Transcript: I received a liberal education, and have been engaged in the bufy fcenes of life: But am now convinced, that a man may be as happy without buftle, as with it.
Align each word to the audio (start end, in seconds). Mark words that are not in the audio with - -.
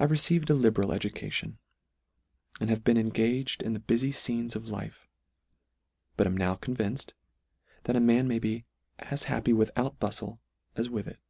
I 0.00 0.04
received 0.04 0.48
a 0.48 0.54
liberal 0.54 0.90
education, 0.90 1.58
and 2.58 2.70
have 2.70 2.82
been 2.82 2.96
engaged 2.96 3.62
in 3.62 3.74
the 3.74 3.78
bufy 3.78 4.08
fcenes 4.08 4.56
of 4.56 4.70
life: 4.70 5.06
But 6.16 6.26
am 6.26 6.34
now 6.34 6.54
convinced, 6.54 7.12
that 7.82 7.94
a 7.94 8.00
man 8.00 8.26
may 8.26 8.38
be 8.38 8.64
as 9.00 9.24
happy 9.24 9.52
without 9.52 10.00
buftle, 10.00 10.38
as 10.76 10.88
with 10.88 11.06
it. 11.06 11.20